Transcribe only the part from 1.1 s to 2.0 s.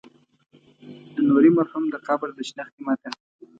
د نوري مرحوم د